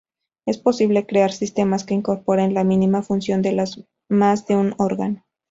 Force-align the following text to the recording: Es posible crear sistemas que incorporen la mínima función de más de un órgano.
Es 0.47 0.57
posible 0.57 1.05
crear 1.05 1.31
sistemas 1.31 1.83
que 1.83 1.93
incorporen 1.93 2.55
la 2.55 2.63
mínima 2.63 3.03
función 3.03 3.43
de 3.43 3.63
más 4.09 4.47
de 4.47 4.55
un 4.55 4.73
órgano. 4.79 5.23